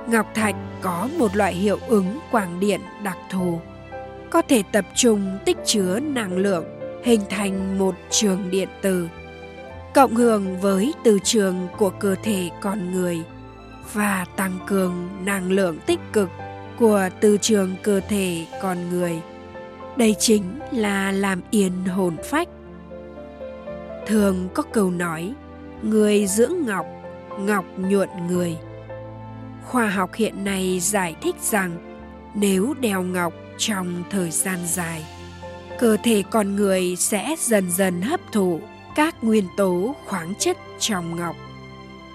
ngọc 0.07 0.27
thạch 0.35 0.57
có 0.81 1.09
một 1.19 1.37
loại 1.37 1.55
hiệu 1.55 1.79
ứng 1.89 2.19
quang 2.31 2.61
điện 2.61 2.81
đặc 3.03 3.19
thù, 3.31 3.61
có 4.31 4.43
thể 4.43 4.63
tập 4.73 4.85
trung 4.95 5.39
tích 5.45 5.57
chứa 5.65 6.01
năng 6.01 6.37
lượng 6.37 6.65
hình 7.05 7.21
thành 7.31 7.79
một 7.79 7.95
trường 8.11 8.51
điện 8.51 8.69
từ 8.83 9.09
cộng 9.95 10.15
hưởng 10.15 10.61
với 10.61 10.93
từ 11.05 11.19
trường 11.25 11.69
của 11.79 11.91
cơ 11.91 12.15
thể 12.23 12.51
con 12.61 12.93
người 12.93 13.23
và 13.93 14.27
tăng 14.37 14.59
cường 14.67 15.09
năng 15.25 15.53
lượng 15.53 15.79
tích 15.87 16.01
cực 16.13 16.29
của 16.79 17.09
từ 17.21 17.37
trường 17.37 17.75
cơ 17.83 18.01
thể 18.09 18.47
con 18.63 18.91
người. 18.91 19.21
Đây 19.97 20.15
chính 20.19 20.45
là 20.73 21.13
làm 21.13 21.41
yên 21.51 21.85
hồn 21.85 22.17
phách. 22.25 22.49
Thường 24.07 24.49
có 24.55 24.63
câu 24.63 24.91
nói, 24.91 25.35
người 25.83 26.27
dưỡng 26.27 26.55
ngọc 26.67 26.87
ngọc 27.39 27.65
nhuận 27.77 28.09
người. 28.29 28.57
Khoa 29.65 29.87
học 29.87 30.11
hiện 30.15 30.45
nay 30.45 30.81
giải 30.81 31.17
thích 31.23 31.37
rằng 31.43 31.71
nếu 32.35 32.75
đeo 32.81 33.03
ngọc 33.03 33.33
trong 33.59 34.03
thời 34.11 34.31
gian 34.31 34.59
dài 34.67 35.05
cơ 35.81 35.97
thể 36.03 36.23
con 36.31 36.57
người 36.57 36.97
sẽ 36.97 37.35
dần 37.39 37.71
dần 37.71 38.03
hấp 38.03 38.21
thụ 38.33 38.61
các 38.95 39.25
nguyên 39.25 39.45
tố 39.57 39.95
khoáng 40.07 40.35
chất 40.39 40.57
trong 40.79 41.17
ngọc. 41.17 41.37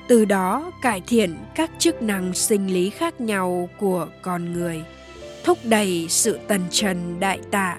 Từ 0.07 0.25
đó 0.25 0.71
cải 0.81 1.01
thiện 1.07 1.35
các 1.55 1.71
chức 1.79 2.01
năng 2.01 2.33
sinh 2.33 2.67
lý 2.67 2.89
khác 2.89 3.21
nhau 3.21 3.69
của 3.79 4.07
con 4.21 4.53
người, 4.53 4.83
thúc 5.43 5.57
đẩy 5.63 6.05
sự 6.09 6.39
tần 6.47 6.61
trần 6.69 7.19
đại 7.19 7.39
tạ, 7.51 7.77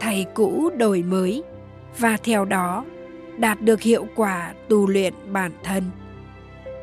thay 0.00 0.26
cũ 0.34 0.70
đổi 0.76 1.02
mới, 1.02 1.42
và 1.98 2.16
theo 2.16 2.44
đó 2.44 2.84
đạt 3.38 3.60
được 3.60 3.80
hiệu 3.80 4.06
quả 4.14 4.54
tu 4.68 4.86
luyện 4.86 5.14
bản 5.32 5.52
thân. 5.64 5.84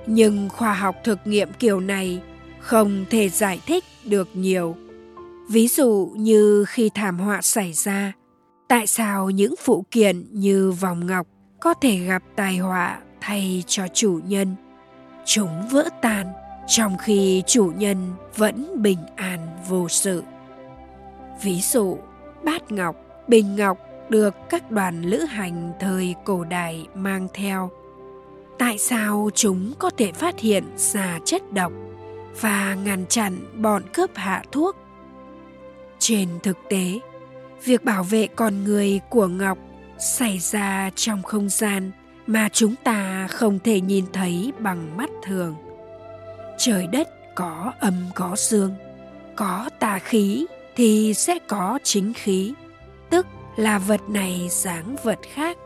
Nhưng 0.06 0.50
khoa 0.50 0.74
học 0.74 0.96
thực 1.04 1.20
nghiệm 1.25 1.50
kiểu 1.60 1.80
này 1.80 2.22
không 2.60 3.06
thể 3.10 3.30
giải 3.30 3.60
thích 3.66 3.84
được 4.06 4.27
nhiều. 4.34 4.75
Ví 5.50 5.68
dụ 5.68 6.12
như 6.16 6.66
khi 6.68 6.89
thảm 6.94 7.20
họa 7.20 7.42
xảy 7.42 7.74
ra 7.74 8.13
tại 8.68 8.88
sao 8.88 9.30
những 9.30 9.56
phụ 9.60 9.86
kiện 9.92 10.26
như 10.32 10.72
vòng 10.72 11.08
ngọc 11.08 11.28
có 11.60 11.74
thể 11.74 11.98
gặp 11.98 12.24
tai 12.36 12.58
họa 12.58 13.00
thay 13.22 13.64
cho 13.68 13.88
chủ 13.94 14.20
nhân? 14.28 14.56
Chúng 15.26 15.68
vỡ 15.72 15.90
tan, 16.02 16.28
trong 16.68 16.98
khi 16.98 17.44
chủ 17.48 17.72
nhân 17.78 18.14
vẫn 18.36 18.82
bình 18.82 19.00
an 19.16 19.40
vô 19.70 19.88
sự. 19.90 20.24
Ví 21.42 21.62
dụ, 21.62 21.98
bát 22.44 22.72
ngọc, 22.72 22.96
bình 23.28 23.56
ngọc 23.56 23.78
được 24.10 24.36
các 24.50 24.72
đoàn 24.72 25.02
lữ 25.02 25.20
hành 25.20 25.72
thời 25.80 26.16
cổ 26.24 26.44
đại 26.44 26.88
mang 26.96 27.28
theo. 27.34 27.72
Tại 28.60 28.78
sao 28.78 29.30
chúng 29.34 29.74
có 29.80 29.90
thể 29.98 30.12
phát 30.12 30.40
hiện 30.40 30.64
ra 30.76 31.20
chất 31.26 31.54
độc 31.54 31.72
và 32.42 32.78
ngăn 32.86 33.06
chặn 33.10 33.38
bọn 33.62 33.84
cướp 33.94 34.12
hạ 34.16 34.44
thuốc? 34.52 34.76
Trên 36.00 36.30
thực 36.44 36.58
tế 36.70 37.00
việc 37.64 37.86
bảo 37.86 38.04
vệ 38.04 38.28
con 38.28 38.64
người 38.64 39.00
của 39.10 39.28
ngọc 39.28 39.58
xảy 40.00 40.40
ra 40.40 40.90
trong 40.96 41.24
không 41.24 41.50
gian 41.50 41.92
mà 42.28 42.50
chúng 42.54 42.76
ta 42.84 43.28
không 43.28 43.60
thể 43.60 43.82
nhìn 43.82 44.06
thấy 44.14 44.54
bằng 44.60 44.98
mắt 44.98 45.10
thường. 45.24 45.56
Trời 46.58 46.88
đất 46.88 47.10
có 47.36 47.74
âm, 47.80 47.94
có 48.16 48.36
dương, 48.38 48.76
có 49.36 49.70
tà 49.80 50.00
khí 50.00 50.46
thì 50.76 51.14
sẽ 51.14 51.40
có 51.48 51.80
chính 51.84 52.14
khí. 52.14 52.54
Tức 53.10 53.26
là 53.56 53.80
vật 53.80 54.02
này 54.10 54.48
dáng 54.52 54.96
vật 55.04 55.20
khác. 55.34 55.58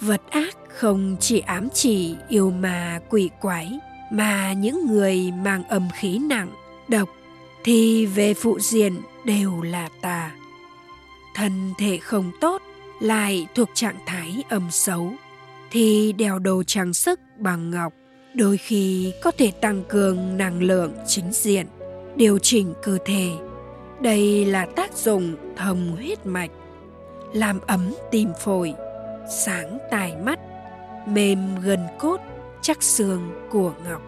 Vật 0.00 0.20
ác 0.30 0.56
không 0.68 1.16
chỉ 1.20 1.40
ám 1.40 1.68
chỉ 1.74 2.16
yêu 2.28 2.50
mà 2.50 3.00
quỷ 3.10 3.30
quái, 3.40 3.78
mà 4.12 4.52
những 4.52 4.86
người 4.86 5.32
mang 5.42 5.68
âm 5.68 5.88
khí 5.94 6.18
nặng, 6.18 6.48
độc 6.88 7.08
thì 7.64 8.06
về 8.06 8.34
phụ 8.34 8.58
diện 8.60 8.96
đều 9.24 9.62
là 9.62 9.88
tà 10.02 10.30
thân 11.38 11.74
thể 11.78 11.98
không 11.98 12.30
tốt, 12.40 12.62
lại 13.00 13.46
thuộc 13.54 13.68
trạng 13.74 13.98
thái 14.06 14.44
âm 14.48 14.70
xấu, 14.70 15.12
thì 15.70 16.12
đeo 16.12 16.38
đồ 16.38 16.62
trang 16.66 16.94
sức 16.94 17.20
bằng 17.36 17.70
ngọc 17.70 17.92
đôi 18.34 18.56
khi 18.56 19.12
có 19.22 19.30
thể 19.30 19.50
tăng 19.50 19.84
cường 19.88 20.36
năng 20.36 20.62
lượng 20.62 20.92
chính 21.06 21.32
diện, 21.32 21.66
điều 22.16 22.38
chỉnh 22.38 22.74
cơ 22.82 22.98
thể. 23.04 23.30
Đây 24.00 24.44
là 24.44 24.66
tác 24.76 24.96
dụng 24.96 25.36
thông 25.56 25.96
huyết 25.96 26.26
mạch, 26.26 26.50
làm 27.32 27.60
ấm 27.60 27.94
tim 28.10 28.28
phổi, 28.40 28.74
sáng 29.30 29.78
tài 29.90 30.16
mắt, 30.16 30.38
mềm 31.06 31.60
gần 31.62 31.80
cốt, 31.98 32.20
chắc 32.62 32.82
xương 32.82 33.30
của 33.50 33.72
ngọc. 33.84 34.02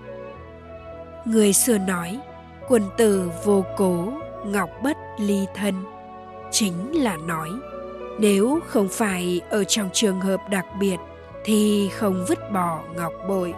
Người 1.24 1.52
xưa 1.52 1.78
nói, 1.78 2.18
quân 2.68 2.82
tử 2.98 3.30
vô 3.44 3.64
cố, 3.76 4.12
ngọc 4.46 4.70
bất 4.82 4.96
ly 5.18 5.46
thân 5.54 5.74
chính 6.50 7.02
là 7.02 7.16
nói. 7.16 7.48
Nếu 8.18 8.60
không 8.66 8.88
phải 8.88 9.40
ở 9.50 9.64
trong 9.64 9.90
trường 9.92 10.20
hợp 10.20 10.40
đặc 10.50 10.66
biệt, 10.80 10.96
thì 11.44 11.88
không 11.88 12.24
vứt 12.28 12.52
bỏ 12.52 12.82
ngọc 12.96 13.12
bội. 13.28 13.54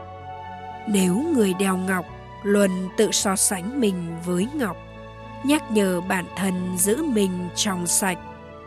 Nếu 0.89 1.25
người 1.35 1.55
đeo 1.55 1.77
ngọc, 1.77 2.05
luôn 2.43 2.71
tự 2.97 3.09
so 3.13 3.37
sánh 3.37 3.81
mình 3.81 4.17
với 4.27 4.49
ngọc, 4.55 4.77
nhắc 5.45 5.63
nhở 5.71 6.01
bản 6.01 6.25
thân 6.37 6.77
giữ 6.79 7.03
mình 7.03 7.49
trong 7.55 7.87
sạch, 7.87 8.19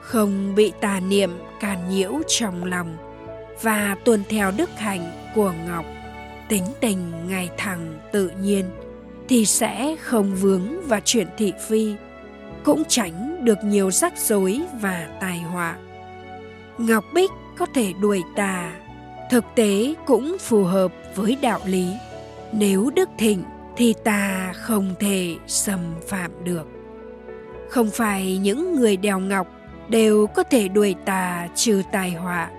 không 0.02 0.56
bị 0.56 0.74
tà 0.82 1.00
niệm, 1.00 1.32
càn 1.60 1.90
nhiễu 1.90 2.14
trong 2.28 2.64
lòng, 2.64 2.98
và 3.62 3.96
tuân 4.06 4.24
theo 4.30 4.52
đức 4.52 4.70
hạnh 4.78 5.32
của 5.36 5.54
ngọc, 5.68 5.86
tính 6.50 6.64
tình 6.80 7.28
ngày 7.28 7.50
thẳng 7.58 8.00
tự 8.12 8.32
nhiên, 8.42 8.66
thì 9.30 9.46
sẽ 9.46 9.96
không 10.02 10.36
vướng 10.36 10.88
vào 10.88 11.00
chuyện 11.06 11.28
thị 11.38 11.54
phi 11.68 11.96
cũng 12.66 12.84
tránh 12.88 13.46
được 13.46 13.64
nhiều 13.64 13.92
rắc 13.92 14.14
rối 14.18 14.62
và 14.82 15.08
tai 15.22 15.40
họa. 15.40 15.76
Ngọc 16.78 17.04
bích 17.14 17.32
có 17.58 17.66
thể 17.74 17.94
đuổi 18.02 18.24
tà, 18.36 18.72
thực 19.32 19.46
tế 19.56 19.94
cũng 20.06 20.38
phù 20.40 20.64
hợp 20.64 20.94
với 21.16 21.38
đạo 21.42 21.60
lý. 21.66 21.88
Nếu 22.52 22.90
đức 22.96 23.10
thịnh 23.18 23.44
thì 23.78 23.94
tà 24.04 24.54
không 24.56 24.96
thể 25.00 25.36
xâm 25.48 25.80
phạm 26.08 26.32
được. 26.44 26.68
Không 27.70 27.90
phải 27.94 28.38
những 28.38 28.76
người 28.76 28.98
đeo 28.98 29.20
ngọc 29.20 29.48
đều 29.90 30.28
có 30.28 30.44
thể 30.44 30.68
đuổi 30.68 30.96
tà 31.06 31.48
trừ 31.56 31.82
tai 31.92 32.12
họa. 32.12 32.50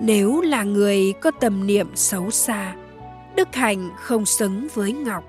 Nếu 0.00 0.40
là 0.40 0.62
người 0.62 1.12
có 1.20 1.30
tâm 1.40 1.66
niệm 1.66 1.90
xấu 1.94 2.30
xa, 2.30 2.74
đức 3.36 3.48
hạnh 3.54 3.90
không 3.96 4.26
xứng 4.26 4.68
với 4.74 4.92
ngọc, 4.92 5.24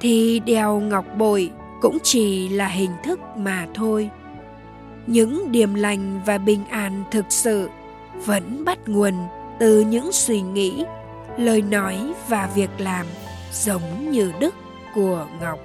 thì 0.00 0.40
đeo 0.40 0.80
ngọc 0.80 1.04
bội 1.18 1.50
cũng 1.82 1.98
chỉ 2.02 2.48
là 2.48 2.68
hình 2.68 2.90
thức 3.04 3.20
mà 3.36 3.66
thôi. 3.74 4.10
Những 5.06 5.52
điềm 5.52 5.74
lành 5.74 6.20
và 6.26 6.38
bình 6.38 6.64
an 6.70 7.04
thực 7.10 7.24
sự 7.28 7.70
vẫn 8.24 8.64
bắt 8.64 8.78
nguồn 8.86 9.14
từ 9.60 9.80
những 9.80 10.12
suy 10.12 10.40
nghĩ, 10.40 10.84
lời 11.38 11.62
nói 11.62 12.12
và 12.28 12.50
việc 12.54 12.70
làm 12.78 13.06
giống 13.52 14.10
như 14.10 14.32
đức 14.40 14.54
của 14.94 15.26
ngọc. 15.40 15.58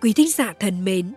Quý 0.00 0.12
thính 0.12 0.28
giả 0.28 0.52
thân 0.60 0.84
mến, 0.84 1.14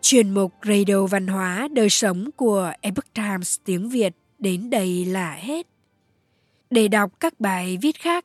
chuyên 0.00 0.30
mục 0.30 0.52
radio 0.64 1.06
văn 1.06 1.26
hóa 1.26 1.68
đời 1.72 1.90
sống 1.90 2.30
của 2.36 2.72
epoch 2.80 3.14
times 3.14 3.56
tiếng 3.64 3.88
việt 3.88 4.12
đến 4.38 4.70
đây 4.70 5.04
là 5.04 5.32
hết. 5.32 5.66
Để 6.70 6.88
đọc 6.88 7.12
các 7.20 7.40
bài 7.40 7.78
viết 7.82 7.96
khác 7.96 8.24